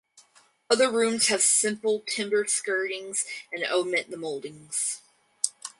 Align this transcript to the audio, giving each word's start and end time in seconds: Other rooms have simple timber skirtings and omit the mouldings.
Other 0.67 0.89
rooms 0.89 1.27
have 1.27 1.43
simple 1.43 1.99
timber 2.07 2.45
skirtings 2.45 3.23
and 3.53 3.63
omit 3.65 4.09
the 4.09 4.17
mouldings. 4.17 5.03